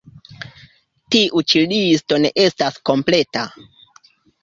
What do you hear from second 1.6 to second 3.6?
listo ne estas kompleta.